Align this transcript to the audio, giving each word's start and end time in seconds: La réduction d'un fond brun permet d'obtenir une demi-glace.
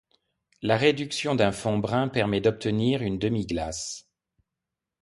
La 0.63 0.77
réduction 0.77 1.35
d'un 1.35 1.51
fond 1.51 1.77
brun 1.77 2.07
permet 2.07 2.41
d'obtenir 2.41 3.03
une 3.03 3.19
demi-glace. 3.19 4.09